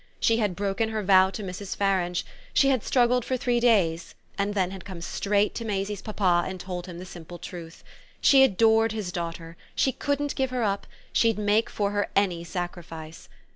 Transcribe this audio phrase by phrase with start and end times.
[0.19, 1.77] She had broken her vow to Mrs.
[1.77, 2.23] Farange;
[2.55, 6.59] she had struggled for three days and then had come straight to Maisie's papa and
[6.59, 7.83] told him the simple truth.
[8.19, 13.29] She adored his daughter; she couldn't give her up; she'd make for her any sacrifice.